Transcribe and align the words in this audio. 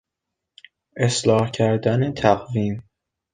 اصلاح 0.97 1.51
کردن 1.51 2.11
تقویم 2.13 2.83